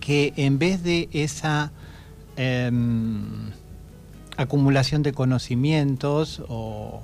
que 0.00 0.32
en 0.36 0.58
vez 0.58 0.82
de 0.82 1.10
esa 1.12 1.72
em, 2.36 3.50
acumulación 4.38 5.02
de 5.02 5.12
conocimientos 5.12 6.42
o 6.48 7.02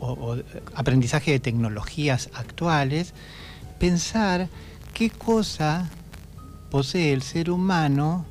o, 0.00 0.36
aprendizaje 0.74 1.32
de 1.32 1.40
tecnologías 1.40 2.30
actuales, 2.34 3.14
pensar 3.78 4.48
qué 4.92 5.10
cosa 5.10 5.88
posee 6.70 7.12
el 7.12 7.22
ser 7.22 7.50
humano 7.50 8.26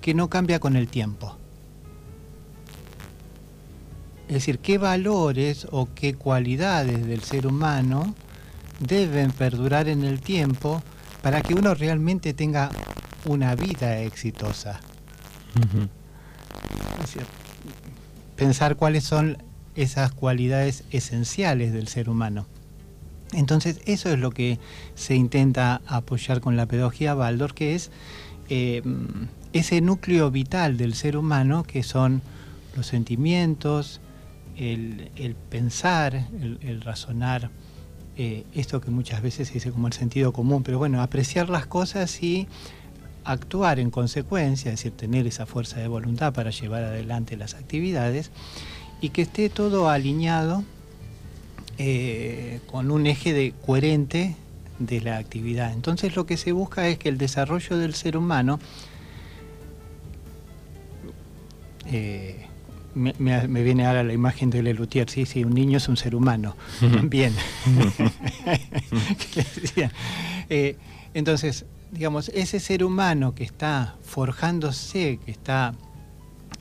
que 0.00 0.14
no 0.14 0.28
cambia 0.28 0.60
con 0.60 0.76
el 0.76 0.88
tiempo. 0.88 1.36
Es 4.28 4.34
decir, 4.34 4.60
qué 4.60 4.78
valores 4.78 5.66
o 5.70 5.88
qué 5.94 6.14
cualidades 6.14 7.06
del 7.06 7.22
ser 7.22 7.46
humano 7.46 8.14
deben 8.78 9.32
perdurar 9.32 9.88
en 9.88 10.04
el 10.04 10.20
tiempo 10.20 10.82
para 11.22 11.42
que 11.42 11.54
uno 11.54 11.74
realmente 11.74 12.32
tenga 12.32 12.70
una 13.26 13.54
vida 13.54 13.98
exitosa. 14.00 14.80
pensar 18.36 18.76
cuáles 18.76 19.04
son 19.04 19.36
esas 19.82 20.12
cualidades 20.12 20.84
esenciales 20.90 21.72
del 21.72 21.88
ser 21.88 22.08
humano. 22.08 22.46
Entonces, 23.32 23.80
eso 23.86 24.10
es 24.10 24.18
lo 24.18 24.30
que 24.30 24.58
se 24.94 25.14
intenta 25.14 25.80
apoyar 25.86 26.40
con 26.40 26.56
la 26.56 26.66
pedagogía 26.66 27.14
Baldor, 27.14 27.54
que 27.54 27.74
es 27.74 27.90
eh, 28.48 28.82
ese 29.52 29.80
núcleo 29.80 30.30
vital 30.30 30.76
del 30.76 30.94
ser 30.94 31.16
humano, 31.16 31.62
que 31.62 31.82
son 31.82 32.22
los 32.76 32.86
sentimientos, 32.86 34.00
el, 34.56 35.36
pensar, 35.48 36.26
el, 36.40 36.80
razonar, 36.82 37.50
eh, 38.16 38.44
esto 38.54 38.80
que 38.80 38.90
muchas 38.90 39.22
veces 39.22 39.48
se 39.48 39.54
dice 39.54 39.70
como 39.70 39.86
el 39.86 39.92
sentido 39.92 40.32
común, 40.32 40.62
pero 40.62 40.78
bueno, 40.78 41.00
apreciar 41.00 41.48
las 41.48 41.66
cosas 41.66 42.22
y 42.22 42.48
actuar 43.24 43.78
en 43.78 43.90
consecuencia, 43.90 44.72
es 44.72 44.78
decir, 44.78 44.92
tener 44.92 45.26
esa 45.26 45.46
fuerza 45.46 45.78
de 45.78 45.88
voluntad 45.88 46.32
para 46.32 46.50
llevar 46.50 46.84
adelante 46.84 47.36
las 47.36 47.54
actividades 47.54 48.30
y 49.00 49.10
que 49.10 49.22
esté 49.22 49.48
todo 49.48 49.88
alineado 49.88 50.64
eh, 51.78 52.60
con 52.66 52.90
un 52.90 53.06
eje 53.06 53.32
de, 53.32 53.54
coherente 53.64 54.36
de 54.78 55.00
la 55.00 55.16
actividad. 55.16 55.72
Entonces 55.72 56.14
lo 56.14 56.26
que 56.26 56.36
se 56.36 56.52
busca 56.52 56.86
es 56.88 56.98
que 56.98 57.08
el 57.08 57.16
desarrollo 57.16 57.78
del 57.78 57.94
ser 57.94 58.16
humano 58.18 58.60
eh, 61.86 62.46
me, 62.94 63.62
viene 63.62 63.86
ahora 63.86 64.04
la 64.04 64.12
imagen 64.12 64.50
de 64.50 64.62
Lelutier, 64.62 65.08
sí, 65.08 65.24
sí, 65.24 65.42
un 65.44 65.54
niño 65.54 65.78
es 65.78 65.88
un 65.88 65.96
ser 65.96 66.14
humano. 66.14 66.56
Bien. 67.04 67.34
Eh, 70.52 70.76
entonces, 71.14 71.64
digamos, 71.92 72.28
ese 72.34 72.58
ser 72.58 72.82
humano 72.82 73.36
que 73.36 73.44
está 73.44 73.94
forjándose, 74.02 75.20
que 75.24 75.30
está 75.30 75.74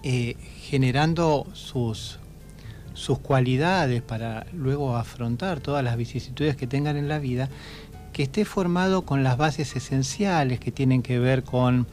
generando 0.03 1.47
sus 1.53 2.19
sus 2.99 3.19
cualidades 3.19 4.01
para 4.01 4.45
luego 4.51 4.97
afrontar 4.97 5.61
todas 5.61 5.83
las 5.83 5.95
vicisitudes 5.95 6.57
que 6.57 6.67
tengan 6.67 6.97
en 6.97 7.07
la 7.07 7.17
vida, 7.17 7.49
que 8.11 8.23
esté 8.23 8.43
formado 8.43 9.03
con 9.03 9.23
las 9.23 9.37
bases 9.37 9.73
esenciales 9.75 10.59
que 10.59 10.71
tienen 10.71 11.01
que 11.01 11.17
ver 11.17 11.43
con 11.43 11.87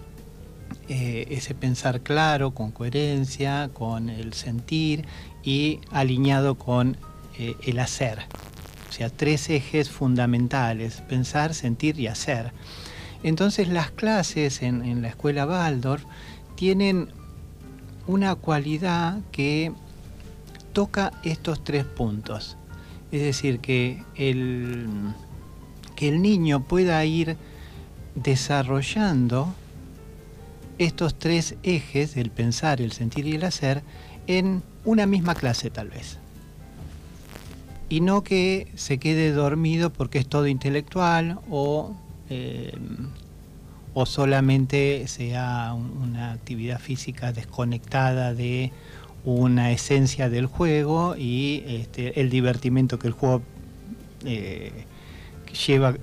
eh, 0.88 1.28
ese 1.30 1.54
pensar 1.54 2.00
claro, 2.00 2.54
con 2.54 2.72
coherencia, 2.72 3.70
con 3.72 4.08
el 4.08 4.32
sentir 4.32 5.04
y 5.44 5.78
alineado 5.92 6.56
con 6.56 6.96
eh, 7.38 7.54
el 7.62 7.78
hacer. 7.78 8.18
O 8.88 8.92
sea, 8.92 9.08
tres 9.08 9.48
ejes 9.48 9.90
fundamentales, 9.90 11.02
pensar, 11.02 11.54
sentir 11.54 12.00
y 12.00 12.08
hacer. 12.08 12.50
Entonces 13.22 13.68
las 13.68 13.92
clases 13.92 14.60
en, 14.60 14.84
en 14.84 15.02
la 15.02 15.08
escuela 15.08 15.46
Waldorf 15.46 16.04
tienen 16.56 17.10
una 18.08 18.34
cualidad 18.34 19.20
que 19.30 19.72
toca 20.76 21.10
estos 21.22 21.64
tres 21.64 21.86
puntos. 21.86 22.58
Es 23.10 23.22
decir, 23.22 23.60
que 23.60 24.02
el, 24.14 24.86
que 25.96 26.08
el 26.08 26.20
niño 26.20 26.64
pueda 26.64 27.02
ir 27.06 27.38
desarrollando 28.14 29.54
estos 30.76 31.14
tres 31.14 31.54
ejes, 31.62 32.18
el 32.18 32.28
pensar, 32.28 32.82
el 32.82 32.92
sentir 32.92 33.26
y 33.26 33.36
el 33.36 33.44
hacer, 33.44 33.82
en 34.26 34.62
una 34.84 35.06
misma 35.06 35.34
clase 35.34 35.70
tal 35.70 35.88
vez. 35.88 36.18
Y 37.88 38.02
no 38.02 38.22
que 38.22 38.70
se 38.74 38.98
quede 38.98 39.32
dormido 39.32 39.90
porque 39.90 40.18
es 40.18 40.26
todo 40.26 40.46
intelectual 40.46 41.38
o, 41.48 41.96
eh, 42.28 42.76
o 43.94 44.04
solamente 44.04 45.08
sea 45.08 45.72
una 45.72 46.32
actividad 46.32 46.80
física 46.80 47.32
desconectada 47.32 48.34
de 48.34 48.72
una 49.26 49.72
esencia 49.72 50.30
del 50.30 50.46
juego 50.46 51.16
y 51.18 51.64
este, 51.66 52.20
el 52.20 52.30
divertimento 52.30 52.98
que 53.00 53.08
el 53.08 53.12
juego 53.12 53.42
eh, 54.24 54.70
lleva 55.66 55.96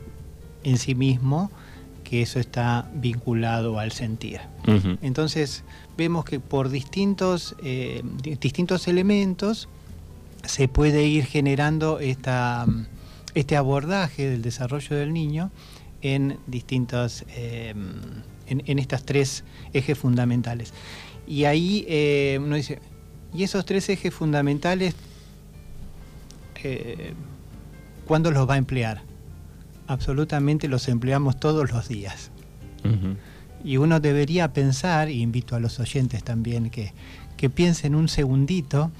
en 0.63 0.77
sí 0.77 0.93
mismo, 0.93 1.49
que 2.03 2.21
eso 2.21 2.39
está 2.39 2.89
vinculado 2.93 3.79
al 3.79 3.93
sentir. 3.93 4.41
Entonces 5.01 5.63
vemos 5.97 6.25
que 6.25 6.41
por 6.41 6.69
distintos, 6.69 7.55
eh, 7.63 8.01
distintos 8.41 8.87
elementos 8.89 9.69
se 10.45 10.67
puede 10.67 11.05
ir 11.05 11.25
generando 11.25 11.99
esta, 11.99 12.65
este 13.35 13.55
abordaje 13.55 14.29
del 14.29 14.41
desarrollo 14.41 14.97
del 14.97 15.13
niño 15.13 15.49
en 16.01 16.39
distintos, 16.47 17.23
eh, 17.29 17.73
en, 18.47 18.63
en, 18.65 18.79
estas 18.79 19.05
tres 19.05 19.45
ejes 19.71 19.97
fundamentales. 19.97 20.73
Y 21.25 21.45
ahí 21.45 21.85
uno 22.41 22.55
dice, 22.55 22.79
y 23.33 23.43
esos 23.43 23.65
tres 23.65 23.89
ejes 23.89 24.13
fundamentales, 24.13 24.95
eh, 26.63 27.13
¿cuándo 28.05 28.31
los 28.31 28.47
va 28.47 28.55
a 28.55 28.57
emplear? 28.57 29.01
Absolutamente 29.87 30.67
los 30.67 30.87
empleamos 30.87 31.39
todos 31.39 31.71
los 31.71 31.87
días. 31.87 32.31
Y 33.63 33.77
uno 33.77 34.01
debería 34.01 34.51
pensar, 34.51 35.09
y 35.09 35.21
invito 35.21 35.55
a 35.55 35.59
los 35.61 35.79
oyentes 35.79 36.21
también 36.23 36.69
que, 36.69 36.91
que 37.37 37.49
piensen 37.49 37.95
un 37.95 38.09
segundito, 38.09 38.91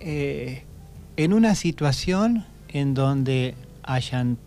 eh, 0.00 0.64
en 1.16 1.32
una 1.32 1.54
situación 1.54 2.44
en 2.68 2.94
donde 2.94 3.54
hayan 3.84 4.38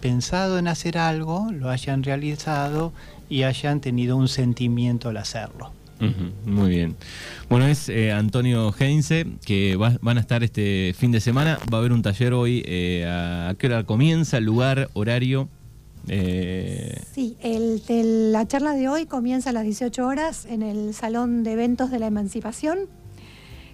pensado 0.00 0.58
en 0.58 0.66
hacer 0.66 0.96
algo, 0.96 1.50
lo 1.52 1.68
hayan 1.68 2.02
realizado 2.02 2.94
y 3.28 3.42
hayan 3.42 3.80
tenido 3.80 4.16
un 4.16 4.28
sentimiento 4.28 5.10
al 5.10 5.18
hacerlo 5.18 5.72
muy 6.46 6.70
bien. 6.70 6.96
Bueno, 7.48 7.66
es 7.66 7.88
eh, 7.88 8.12
Antonio 8.12 8.74
Heinze, 8.78 9.26
que 9.44 9.76
van 9.76 10.16
a 10.16 10.20
estar 10.20 10.42
este 10.42 10.94
fin 10.96 11.12
de 11.12 11.20
semana. 11.20 11.58
Va 11.72 11.78
a 11.78 11.80
haber 11.80 11.92
un 11.92 12.02
taller 12.02 12.32
hoy. 12.32 12.62
Eh, 12.66 13.04
¿A 13.06 13.54
qué 13.58 13.66
hora 13.66 13.84
comienza? 13.84 14.38
¿El 14.38 14.44
lugar? 14.44 14.88
¿Horario? 14.94 15.48
Eh... 16.08 17.00
Sí, 17.12 17.36
el, 17.40 18.32
la 18.32 18.46
charla 18.46 18.72
de 18.72 18.88
hoy 18.88 19.06
comienza 19.06 19.50
a 19.50 19.52
las 19.52 19.64
18 19.64 20.06
horas 20.06 20.46
en 20.46 20.62
el 20.62 20.94
Salón 20.94 21.42
de 21.44 21.52
Eventos 21.52 21.90
de 21.90 21.98
la 21.98 22.06
Emancipación. 22.06 22.88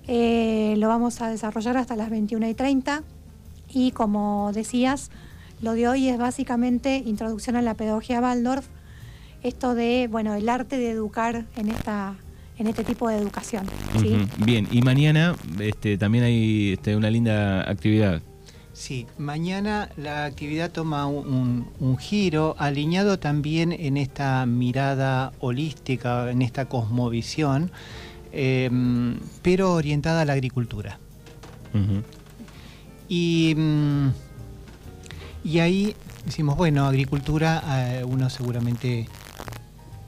Eh, 0.09 0.75
lo 0.79 0.89
vamos 0.89 1.21
a 1.21 1.29
desarrollar 1.29 1.77
hasta 1.77 1.97
las 1.97 2.11
21 2.11 2.49
y 2.49 2.55
30. 2.55 3.03
Y 3.69 3.93
como 3.93 4.51
decías, 4.53 5.11
lo 5.61 5.73
de 5.73 5.89
hoy 5.89 6.09
es 6.09 6.19
básicamente 6.19 7.03
introducción 7.05 7.57
a 7.57 7.63
la 7.63 7.75
pedagogía 7.75 8.21
Waldorf 8.21 8.67
esto 9.47 9.75
de, 9.75 10.09
bueno, 10.11 10.35
el 10.35 10.49
arte 10.49 10.77
de 10.77 10.91
educar 10.91 11.45
en 11.57 11.71
esta, 11.71 12.15
en 12.59 12.67
este 12.67 12.85
tipo 12.85 13.09
de 13.09 13.17
educación. 13.17 13.67
Bien, 14.39 14.67
y 14.71 14.83
mañana 14.83 15.37
este, 15.61 15.97
también 15.99 16.25
hay 16.25 16.73
este, 16.73 16.97
una 16.97 17.11
linda 17.11 17.69
actividad. 17.69 18.23
Sí, 18.73 19.07
mañana 19.17 19.89
la 19.97 20.27
actividad 20.27 20.71
toma 20.71 21.07
un, 21.07 21.97
giro 21.99 22.57
alineado 22.59 23.19
también 23.19 23.73
en 23.73 23.97
esta 23.97 24.45
mirada 24.45 25.33
holística, 25.41 26.31
en 26.31 26.43
esta 26.43 26.67
cosmovisión, 26.67 27.71
em, 28.33 29.19
pero 29.43 29.73
orientada 29.73 30.23
a 30.23 30.25
la 30.25 30.35
agricultura. 30.35 30.99
y, 33.09 33.55
mm, 33.57 34.09
y, 35.45 35.59
ahí 35.61 35.95
decimos, 36.25 36.57
bueno, 36.57 36.87
agricultura, 36.87 37.63
eh, 37.99 38.05
uno 38.05 38.29
seguramente 38.31 39.07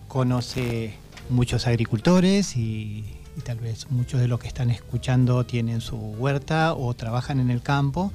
conoce 0.08 0.94
muchos 1.28 1.66
agricultores 1.66 2.56
y, 2.56 3.04
tal 3.44 3.58
vez 3.58 3.88
muchos 3.90 4.20
de 4.20 4.26
los 4.26 4.40
que 4.40 4.48
están 4.48 4.70
escuchando 4.70 5.46
tienen 5.46 5.80
su 5.80 5.96
huerta 5.96 6.74
o 6.74 6.94
trabajan 6.94 7.38
en 7.38 7.50
el 7.50 7.62
campo. 7.62 8.12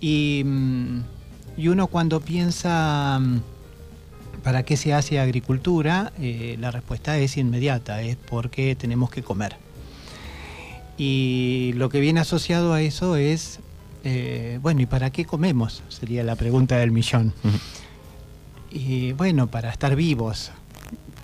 Y, 0.00 0.42
mm, 0.44 1.00
uno 1.58 1.88
cuando 1.88 2.20
piensa 2.20 3.18
mm, 3.20 3.40
para 4.42 4.62
qué 4.62 4.78
se 4.78 4.94
hace 4.94 5.20
agricultura, 5.20 6.12
eh, 6.18 6.56
la 6.58 6.70
respuesta 6.70 7.18
es 7.18 7.36
inmediata, 7.36 8.00
es 8.00 8.16
porque 8.16 8.74
tenemos 8.74 9.10
que 9.10 9.22
comer. 9.22 9.56
Y 10.96 11.72
lo 11.76 11.88
que 11.90 12.00
viene 12.00 12.20
asociado 12.20 12.72
a 12.72 12.80
eso 12.80 13.16
es, 13.16 13.60
eh, 14.04 14.58
bueno, 14.62 14.80
¿y 14.80 14.86
para 14.86 15.10
qué 15.10 15.24
comemos? 15.24 15.82
Sería 15.88 16.24
la 16.24 16.36
pregunta 16.36 16.76
del 16.78 16.90
millón. 16.92 17.34
Y 18.70 19.12
bueno, 19.12 19.48
para 19.48 19.70
estar 19.70 19.96
vivos, 19.96 20.52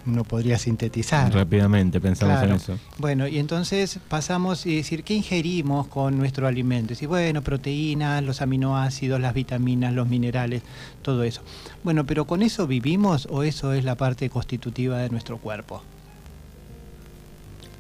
uno 0.07 0.25
podría 0.25 0.59
sintetizar. 0.59 1.33
Rápidamente 1.33 2.01
pensamos 2.01 2.43
en 2.43 2.53
eso. 2.53 2.79
Bueno, 2.99 3.27
y 3.27 3.39
entonces 3.39 3.99
pasamos 4.09 4.65
a 4.65 4.69
decir, 4.69 5.05
¿qué 5.05 5.15
ingerimos 5.15 5.89
con 5.89 6.17
nuestro 6.17 6.47
alimento? 6.47 6.95
Y 7.01 7.07
bueno, 7.07 7.43
proteínas, 7.43 8.23
los 8.23 8.41
aminoácidos, 8.43 9.21
las 9.21 9.35
vitaminas, 9.35 9.93
los 9.93 10.09
minerales, 10.09 10.63
todo 11.03 11.25
eso. 11.25 11.43
Bueno, 11.83 12.07
pero 12.07 12.27
¿con 12.27 12.43
eso 12.43 12.67
vivimos 12.67 13.27
o 13.31 13.43
eso 13.43 13.73
es 13.73 13.85
la 13.85 13.97
parte 13.97 14.31
constitutiva 14.31 14.99
de 14.99 15.11
nuestro 15.11 15.39
cuerpo? 15.39 15.83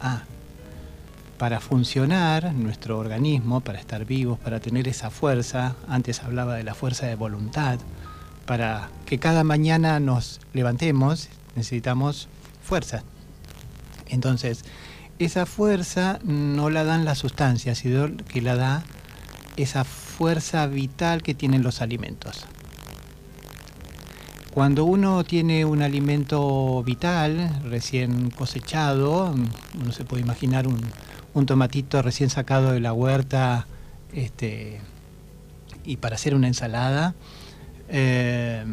Ah, 0.00 0.22
para 1.38 1.60
funcionar 1.60 2.52
nuestro 2.54 2.98
organismo, 2.98 3.60
para 3.60 3.78
estar 3.78 4.04
vivos, 4.04 4.38
para 4.38 4.60
tener 4.60 4.88
esa 4.88 5.10
fuerza, 5.10 5.74
antes 5.88 6.22
hablaba 6.22 6.54
de 6.54 6.64
la 6.64 6.74
fuerza 6.74 7.06
de 7.06 7.14
voluntad, 7.14 7.78
para 8.46 8.88
que 9.04 9.18
cada 9.18 9.44
mañana 9.44 10.00
nos 10.00 10.40
levantemos 10.52 11.28
necesitamos 11.56 12.28
fuerza. 12.62 13.02
Entonces, 14.08 14.64
esa 15.18 15.46
fuerza 15.46 16.18
no 16.24 16.70
la 16.70 16.84
dan 16.84 17.04
las 17.04 17.18
sustancias, 17.18 17.78
sino 17.78 18.16
que 18.28 18.42
la 18.42 18.56
da 18.56 18.84
esa 19.56 19.84
fuerza 19.84 20.66
vital 20.66 21.22
que 21.22 21.34
tienen 21.34 21.62
los 21.62 21.80
alimentos. 21.80 22.44
Cuando 24.52 24.84
uno 24.84 25.24
tiene 25.24 25.64
un 25.64 25.82
alimento 25.82 26.82
vital, 26.82 27.60
recién 27.64 28.30
cosechado, 28.30 29.34
uno 29.78 29.92
se 29.92 30.04
puede 30.04 30.22
imaginar 30.22 30.66
un, 30.66 31.46
tomatito 31.46 32.00
recién 32.00 32.30
sacado 32.30 32.72
de 32.72 32.80
la 32.80 32.94
huerta 32.94 33.66
este, 34.14 34.80
y 35.84 35.98
para 35.98 36.14
hacer 36.14 36.34
una 36.34 36.46
ensalada, 36.46 37.14
eh, 37.90 38.64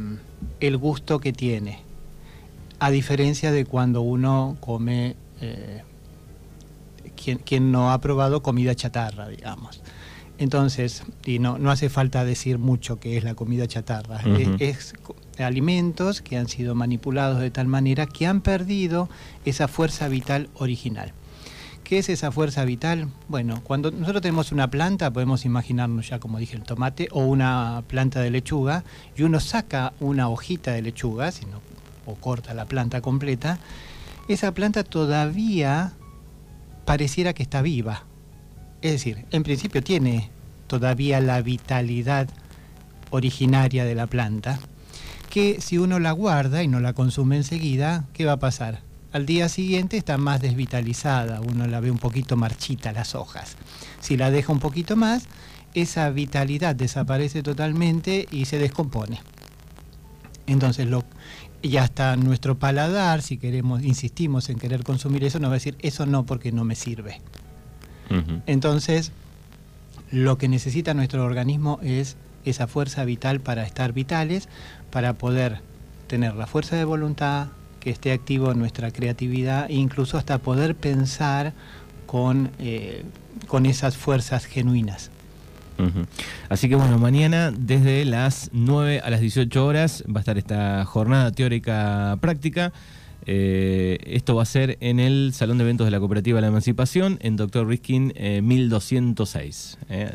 el 0.61 0.77
gusto 0.77 1.19
que 1.19 1.33
tiene 1.33 1.81
a 2.83 2.91
diferencia 2.91 3.53
de 3.53 3.63
cuando 3.63 4.01
uno 4.01 4.57
come, 4.59 5.15
eh, 5.39 5.83
quien, 7.45 7.71
no 7.71 7.93
ha 7.93 8.01
probado 8.01 8.43
comida 8.43 8.75
chatarra, 8.75 9.29
digamos. 9.29 9.81
Entonces, 10.37 11.03
y 11.25 11.39
no, 11.39 11.57
no 11.57 11.71
hace 11.71 11.87
falta 11.87 12.25
decir 12.25 12.57
mucho 12.57 12.99
qué 12.99 13.15
es 13.15 13.23
la 13.23 13.35
comida 13.35 13.67
chatarra, 13.67 14.19
es, 14.59 14.95
alimentos 15.39 16.21
que 16.21 16.35
han 16.35 16.49
sido 16.49 16.75
manipulados 16.75 17.39
de 17.39 17.51
tal 17.51 17.67
manera 17.67 18.05
que 18.05 18.27
han 18.27 18.41
perdido 18.41 19.07
esa 19.45 19.69
fuerza 19.69 20.09
vital 20.09 20.49
original. 20.55 21.13
¿Qué 21.85 21.99
es 21.99 22.09
esa 22.09 22.33
fuerza 22.33 22.65
vital? 22.65 23.07
Bueno, 23.29 23.61
cuando 23.63 23.91
nosotros 23.91 24.21
tenemos 24.21 24.51
una 24.51 24.69
planta, 24.69 25.09
podemos 25.13 25.45
imaginarnos 25.45 26.09
ya, 26.09 26.19
como 26.19 26.37
dije, 26.37 26.57
el 26.57 26.63
tomate 26.63 27.07
o 27.11 27.23
una 27.23 27.81
planta 27.87 28.19
de 28.19 28.29
lechuga, 28.29 28.83
y 29.15 29.23
uno 29.23 29.39
saca 29.39 29.93
una 30.01 30.27
hojita 30.27 30.73
de 30.73 30.81
lechuga, 30.81 31.31
si 31.31 31.45
no 31.45 31.72
o 32.05 32.15
corta 32.15 32.53
la 32.53 32.65
planta 32.65 33.01
completa, 33.01 33.59
esa 34.27 34.53
planta 34.53 34.83
todavía 34.83 35.93
pareciera 36.85 37.33
que 37.33 37.43
está 37.43 37.61
viva. 37.61 38.03
Es 38.81 38.91
decir, 38.91 39.25
en 39.31 39.43
principio 39.43 39.83
tiene 39.83 40.29
todavía 40.67 41.19
la 41.19 41.41
vitalidad 41.41 42.29
originaria 43.11 43.85
de 43.85 43.95
la 43.95 44.07
planta, 44.07 44.59
que 45.29 45.61
si 45.61 45.77
uno 45.77 45.99
la 45.99 46.11
guarda 46.11 46.63
y 46.63 46.67
no 46.67 46.79
la 46.79 46.93
consume 46.93 47.37
enseguida, 47.37 48.05
¿qué 48.13 48.25
va 48.25 48.33
a 48.33 48.39
pasar? 48.39 48.81
Al 49.11 49.25
día 49.25 49.47
siguiente 49.47 49.97
está 49.97 50.17
más 50.17 50.41
desvitalizada, 50.41 51.39
uno 51.41 51.67
la 51.67 51.79
ve 51.79 51.91
un 51.91 51.99
poquito 51.99 52.35
marchita 52.35 52.91
las 52.91 53.13
hojas. 53.13 53.55
Si 53.99 54.17
la 54.17 54.31
deja 54.31 54.51
un 54.51 54.59
poquito 54.59 54.95
más, 54.95 55.25
esa 55.75 56.09
vitalidad 56.09 56.75
desaparece 56.75 57.43
totalmente 57.43 58.27
y 58.31 58.45
se 58.45 58.57
descompone. 58.57 59.21
Entonces, 60.47 60.87
lo, 60.87 61.03
y 61.63 61.77
hasta 61.77 62.17
nuestro 62.17 62.59
paladar, 62.59 63.21
si 63.21 63.37
queremos, 63.37 63.81
insistimos 63.83 64.49
en 64.49 64.59
querer 64.59 64.83
consumir 64.83 65.23
eso, 65.23 65.39
nos 65.39 65.49
va 65.49 65.53
a 65.53 65.55
decir, 65.55 65.77
eso 65.79 66.05
no 66.05 66.25
porque 66.25 66.51
no 66.51 66.65
me 66.65 66.75
sirve. 66.75 67.21
Entonces, 68.45 69.11
lo 70.11 70.37
que 70.37 70.47
necesita 70.47 70.93
nuestro 70.93 71.23
organismo 71.23 71.79
es 71.81 72.17
esa 72.45 72.67
fuerza 72.67 73.05
vital 73.05 73.39
para 73.39 73.63
estar 73.63 73.93
vitales, 73.93 74.49
para 74.91 75.13
poder 75.13 75.61
tener 76.07 76.35
la 76.35 76.45
fuerza 76.45 76.75
de 76.75 76.83
voluntad, 76.83 77.47
que 77.79 77.89
esté 77.89 78.11
activo 78.11 78.51
en 78.51 78.59
nuestra 78.59 78.91
creatividad 78.91 79.69
e 79.69 79.75
incluso 79.75 80.17
hasta 80.17 80.37
poder 80.37 80.75
pensar 80.75 81.53
con, 82.05 82.51
eh, 82.59 83.03
con 83.47 83.65
esas 83.65 83.97
fuerzas 83.97 84.45
genuinas. 84.45 85.11
Así 86.49 86.69
que 86.69 86.75
bueno, 86.75 86.97
mañana 86.97 87.51
desde 87.51 88.05
las 88.05 88.49
9 88.53 89.01
a 89.03 89.09
las 89.09 89.21
18 89.21 89.65
horas 89.65 90.03
va 90.07 90.17
a 90.17 90.19
estar 90.19 90.37
esta 90.37 90.85
jornada 90.85 91.31
teórica 91.31 92.17
práctica. 92.21 92.71
Eh, 93.25 93.99
esto 94.05 94.35
va 94.35 94.43
a 94.43 94.45
ser 94.45 94.77
en 94.81 94.99
el 94.99 95.33
Salón 95.33 95.57
de 95.57 95.63
Eventos 95.63 95.85
de 95.85 95.91
la 95.91 95.99
Cooperativa 95.99 96.37
de 96.37 96.41
la 96.41 96.47
Emancipación, 96.47 97.19
en 97.21 97.35
Doctor 97.35 97.67
Riskin 97.67 98.13
1206. 98.17 99.77
Eh, 99.89 100.11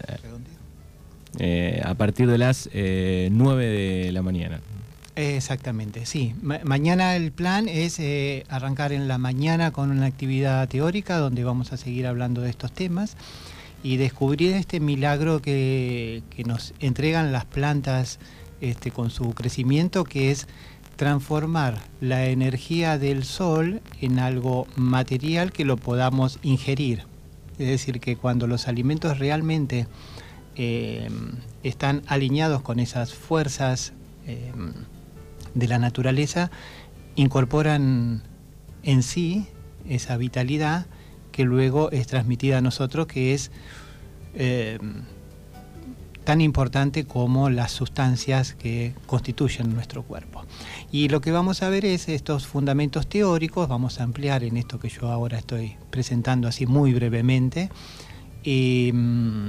eh, 1.38 1.82
a 1.84 1.94
partir 1.94 2.28
de 2.28 2.38
las 2.38 2.68
9 2.72 3.66
de 3.66 4.12
la 4.12 4.22
mañana. 4.22 4.60
Exactamente, 5.16 6.06
sí. 6.06 6.34
mañana 6.62 7.16
el 7.16 7.32
plan 7.32 7.68
es 7.68 8.00
arrancar 8.48 8.92
en 8.92 9.08
la 9.08 9.18
mañana 9.18 9.72
con 9.72 9.90
una 9.90 10.06
actividad 10.06 10.68
teórica 10.68 11.18
donde 11.18 11.42
vamos 11.42 11.72
a 11.72 11.76
seguir 11.76 12.06
hablando 12.06 12.40
de 12.40 12.50
estos 12.50 12.70
temas 12.70 13.16
y 13.82 13.96
descubrir 13.96 14.54
este 14.54 14.80
milagro 14.80 15.40
que, 15.40 16.22
nos 16.46 16.74
entregan 16.80 17.32
las 17.32 17.44
plantas 17.44 18.18
este, 18.60 18.90
con 18.90 19.10
su 19.10 19.34
crecimiento, 19.34 20.04
que 20.04 20.30
es 20.30 20.46
transformar 20.96 21.78
la 22.00 22.26
energía 22.26 22.98
del 22.98 23.24
sol 23.24 23.80
en 24.00 24.18
algo 24.18 24.66
material 24.76 25.52
que 25.52 25.64
lo 25.64 25.76
podamos 25.76 26.40
ingerir. 26.42 27.04
Es 27.58 27.68
decir, 27.68 28.00
que 28.00 28.16
cuando 28.16 28.46
los 28.46 28.66
alimentos 28.66 29.18
realmente 29.18 29.86
eh, 30.56 31.08
están 31.62 32.02
alineados 32.06 32.62
con 32.62 32.80
esas 32.80 33.14
fuerzas 33.14 33.92
eh, 34.26 34.52
de 35.54 35.68
la 35.68 35.78
naturaleza, 35.78 36.50
incorporan 37.14 38.22
en 38.82 39.02
sí 39.02 39.46
esa 39.88 40.16
vitalidad 40.16 40.86
que 41.38 41.44
luego 41.44 41.92
es 41.92 42.08
transmitida 42.08 42.58
a 42.58 42.60
nosotros, 42.60 43.06
que 43.06 43.32
es 43.32 43.52
eh, 44.34 44.76
tan 46.24 46.40
importante 46.40 47.04
como 47.04 47.48
las 47.48 47.70
sustancias 47.70 48.54
que 48.54 48.92
constituyen 49.06 49.72
nuestro 49.72 50.02
cuerpo. 50.02 50.44
Y 50.90 51.10
lo 51.10 51.20
que 51.20 51.30
vamos 51.30 51.62
a 51.62 51.68
ver 51.68 51.84
es 51.84 52.08
estos 52.08 52.48
fundamentos 52.48 53.08
teóricos, 53.08 53.68
vamos 53.68 54.00
a 54.00 54.02
ampliar 54.02 54.42
en 54.42 54.56
esto 54.56 54.80
que 54.80 54.88
yo 54.88 55.12
ahora 55.12 55.38
estoy 55.38 55.76
presentando 55.90 56.48
así 56.48 56.66
muy 56.66 56.92
brevemente, 56.92 57.70
y, 58.42 58.90
mm, 58.92 59.46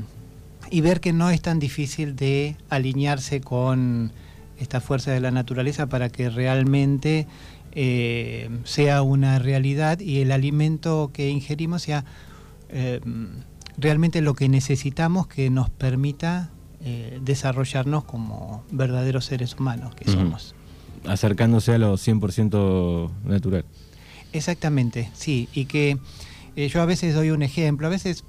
y 0.69 0.81
ver 0.81 0.99
que 0.99 1.11
no 1.11 1.31
es 1.31 1.41
tan 1.41 1.57
difícil 1.57 2.15
de 2.15 2.55
alinearse 2.69 3.41
con 3.41 4.11
esta 4.59 4.79
fuerza 4.79 5.09
de 5.09 5.21
la 5.21 5.31
naturaleza 5.31 5.87
para 5.87 6.09
que 6.09 6.29
realmente 6.29 7.25
eh, 7.71 8.49
sea 8.63 9.01
una 9.01 9.39
realidad 9.39 9.99
y 9.99 10.21
el 10.21 10.31
alimento 10.31 11.11
que 11.13 11.29
ingerimos 11.29 11.83
sea 11.83 12.05
eh, 12.69 12.99
realmente 13.77 14.21
lo 14.21 14.33
que 14.33 14.49
necesitamos 14.49 15.27
que 15.27 15.49
nos 15.49 15.69
permita 15.69 16.51
eh, 16.81 17.19
desarrollarnos 17.21 18.03
como 18.05 18.63
verdaderos 18.71 19.25
seres 19.25 19.55
humanos 19.59 19.95
que 19.95 20.09
somos. 20.09 20.55
Acercándose 21.05 21.73
a 21.73 21.77
lo 21.77 21.93
100% 21.93 23.11
natural. 23.23 23.65
Exactamente, 24.33 25.09
sí, 25.13 25.47
y 25.53 25.65
que 25.65 25.97
yo 26.55 26.81
a 26.81 26.85
veces 26.85 27.15
doy 27.15 27.31
un 27.31 27.41
ejemplo, 27.41 27.87
a 27.87 27.89
veces 27.89 28.25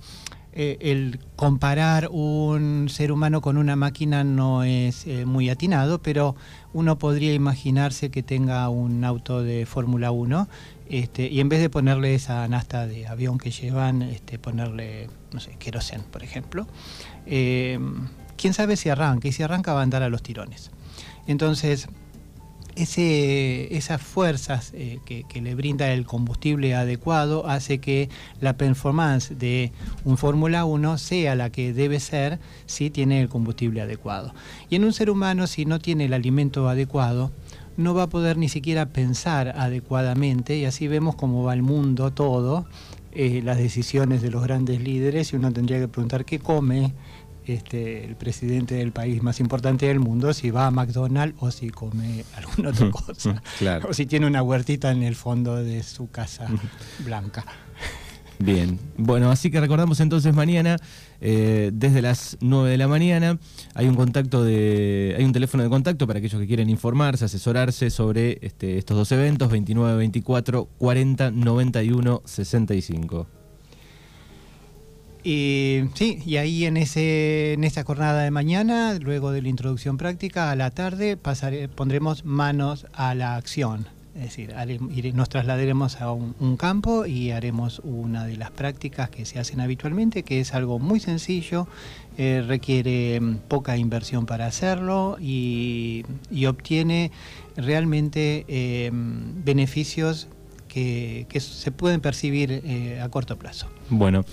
eh, 0.52 0.78
el 0.80 1.20
comparar 1.36 2.08
un 2.10 2.88
ser 2.88 3.12
humano 3.12 3.40
con 3.40 3.56
una 3.56 3.76
máquina 3.76 4.24
no 4.24 4.64
es 4.64 5.06
eh, 5.06 5.24
muy 5.24 5.48
atinado, 5.48 6.02
pero 6.02 6.34
uno 6.72 6.98
podría 6.98 7.32
imaginarse 7.34 8.10
que 8.10 8.22
tenga 8.22 8.68
un 8.68 9.04
auto 9.04 9.42
de 9.42 9.66
Fórmula 9.66 10.10
1 10.10 10.48
este, 10.88 11.28
y 11.28 11.40
en 11.40 11.48
vez 11.48 11.60
de 11.60 11.70
ponerle 11.70 12.14
esa 12.14 12.46
nasta 12.48 12.86
de 12.86 13.06
avión 13.06 13.38
que 13.38 13.50
llevan, 13.50 14.02
este, 14.02 14.38
ponerle, 14.38 15.08
no 15.32 15.40
sé, 15.40 15.56
querosén, 15.58 16.02
por 16.10 16.24
ejemplo, 16.24 16.66
quién 17.24 18.54
sabe 18.54 18.76
si 18.76 18.88
arranca, 18.88 19.28
y 19.28 19.32
si 19.32 19.42
arranca 19.42 19.72
va 19.72 19.80
a 19.80 19.82
andar 19.84 20.02
a 20.02 20.08
los 20.08 20.22
tirones. 20.22 20.70
Entonces, 21.26 21.88
esas 22.83 24.03
fuerzas 24.03 24.73
eh, 24.75 24.99
que, 25.05 25.40
le 25.40 25.55
brinda 25.55 25.93
el 25.93 26.07
combustible 26.07 26.75
adecuado 26.75 27.47
hace 27.47 27.79
que 27.79 28.09
la 28.40 28.57
performance 28.57 29.38
de 29.38 29.73
un 30.05 30.16
Fórmula 30.16 30.64
1 30.64 30.99
sea 30.99 31.35
la 31.35 31.51
que 31.51 31.73
debe 31.73 32.01
ser 32.01 32.38
si 32.66 32.90
tiene 32.90 33.21
el 33.21 33.29
combustible 33.29 33.81
adecuado. 33.81 34.35
Y 34.69 34.77
en 34.77 34.85
un 34.85 34.93
ser 34.93 35.11
humano, 35.11 35.47
si 35.47 35.64
no 35.64 35.79
tiene 35.79 36.07
el 36.07 36.12
alimento 36.12 36.69
adecuado, 36.69 37.31
no 37.77 37.95
va 37.95 38.05
a 38.05 38.09
poder 38.09 38.37
ni 38.37 38.49
siquiera 38.49 38.87
pensar 38.87 39.55
adecuadamente 39.57 40.57
y 40.57 40.64
así 40.64 40.88
vemos 40.88 41.14
cómo 41.14 41.43
va 41.43 41.55
el 41.55 41.62
mundo 41.62 42.12
todo, 42.12 42.66
eh, 43.12 43.40
las 43.43 43.59
decisiones 43.59 44.23
de 44.23 44.31
los 44.31 44.43
grandes 44.43 44.81
líderes 44.81 45.33
y 45.33 45.37
uno 45.37 45.53
tendría 45.53 45.81
que 45.81 45.88
preguntar 45.88 46.25
qué 46.25 46.38
come 46.38 46.93
este, 47.52 48.04
el 48.04 48.16
presidente 48.16 48.74
del 48.74 48.92
país 48.92 49.22
más 49.22 49.40
importante 49.40 49.86
del 49.86 50.00
mundo 50.00 50.32
si 50.32 50.50
va 50.50 50.66
a 50.66 50.70
McDonald's 50.70 51.36
o 51.40 51.50
si 51.50 51.70
come 51.70 52.24
alguna 52.36 52.70
otra 52.70 52.90
cosa. 52.90 53.42
O 53.88 53.94
si 53.94 54.06
tiene 54.06 54.26
una 54.26 54.42
huertita 54.42 54.90
en 54.90 55.02
el 55.02 55.14
fondo 55.14 55.56
de 55.56 55.82
su 55.82 56.10
casa 56.10 56.46
blanca. 57.04 57.44
Bien, 58.42 58.78
bueno, 58.96 59.30
así 59.30 59.50
que 59.50 59.60
recordamos 59.60 60.00
entonces 60.00 60.34
mañana, 60.34 60.78
eh, 61.20 61.70
desde 61.74 62.00
las 62.00 62.38
9 62.40 62.70
de 62.70 62.78
la 62.78 62.88
mañana, 62.88 63.38
hay 63.74 63.86
un 63.86 63.94
contacto 63.94 64.42
de, 64.42 65.14
hay 65.18 65.24
un 65.24 65.32
teléfono 65.32 65.62
de 65.62 65.68
contacto 65.68 66.06
para 66.06 66.20
aquellos 66.20 66.40
que 66.40 66.46
quieren 66.46 66.70
informarse, 66.70 67.26
asesorarse 67.26 67.90
sobre 67.90 68.38
este, 68.40 68.78
estos 68.78 68.96
dos 68.96 69.12
eventos, 69.12 69.50
29, 69.50 69.94
24, 69.98 70.64
40, 70.78 71.32
91, 71.32 72.22
65. 72.24 73.39
Y 75.22 75.83
sí, 75.94 76.18
y 76.24 76.37
ahí 76.37 76.64
en 76.64 76.76
ese 76.76 77.52
en 77.52 77.64
esa 77.64 77.85
jornada 77.85 78.22
de 78.22 78.30
mañana, 78.30 78.98
luego 79.00 79.33
de 79.33 79.42
la 79.42 79.48
introducción 79.48 79.96
práctica, 79.96 80.50
a 80.50 80.56
la 80.56 80.70
tarde 80.70 81.18
pondremos 81.74 82.24
manos 82.24 82.87
a 82.92 83.14
la 83.14 83.37
acción. 83.37 83.87
Es 84.14 84.22
decir, 84.22 84.54
nos 85.14 85.28
trasladaremos 85.28 86.00
a 86.00 86.12
un, 86.12 86.56
campo 86.56 87.06
y 87.06 87.30
haremos 87.30 87.80
una 87.85 88.26
de 88.26 88.37
las 88.37 88.50
prácticas 88.50 89.09
que 89.09 89.24
se 89.24 89.38
hacen 89.38 89.61
habitualmente, 89.61 90.24
que 90.24 90.40
es 90.40 90.52
algo 90.52 90.80
muy 90.80 90.98
sencillo, 90.98 91.68
eh, 92.18 92.44
requiere 92.46 93.20
mm, 93.20 93.37
poca 93.48 93.76
inversión 93.76 94.26
para 94.26 94.46
hacerlo 94.46 95.16
y, 95.20 96.04
obtiene 96.46 97.12
realmente 97.56 98.44
eh, 98.48 98.90
beneficios 98.92 100.28
que, 100.66 101.26
se 101.38 101.70
pueden 101.70 102.00
percibir 102.00 102.50
eh, 102.64 103.00
a 103.00 103.09
corto 103.09 103.38
plazo. 103.38 103.68
Bueno. 103.90 104.24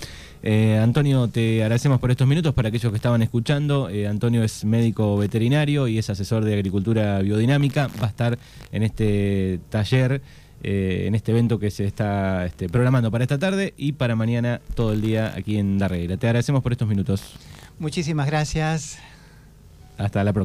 Eh, 0.42 0.78
Antonio, 0.78 1.28
te 1.28 1.62
agradecemos 1.62 1.98
por 1.98 2.10
estos 2.10 2.26
minutos 2.26 2.54
para 2.54 2.68
aquellos 2.68 2.92
que 2.92 2.96
estaban 2.96 3.22
escuchando. 3.22 3.88
Eh, 3.88 4.06
Antonio 4.06 4.42
es 4.42 4.64
médico 4.64 5.16
veterinario 5.16 5.88
y 5.88 5.98
es 5.98 6.10
asesor 6.10 6.44
de 6.44 6.54
agricultura 6.54 7.20
biodinámica. 7.20 7.88
Va 8.00 8.06
a 8.06 8.10
estar 8.10 8.38
en 8.70 8.82
este 8.82 9.60
taller, 9.68 10.22
eh, 10.62 11.04
en 11.06 11.14
este 11.14 11.32
evento 11.32 11.58
que 11.58 11.70
se 11.70 11.84
está 11.84 12.46
este, 12.46 12.68
programando 12.68 13.10
para 13.10 13.24
esta 13.24 13.38
tarde 13.38 13.74
y 13.76 13.92
para 13.92 14.14
mañana 14.14 14.60
todo 14.74 14.92
el 14.92 15.00
día 15.00 15.34
aquí 15.36 15.58
en 15.58 15.78
Darreira. 15.78 16.16
Te 16.16 16.26
agradecemos 16.26 16.62
por 16.62 16.72
estos 16.72 16.88
minutos. 16.88 17.34
Muchísimas 17.78 18.26
gracias. 18.26 18.98
Hasta 19.96 20.22
la 20.22 20.32
próxima. 20.32 20.36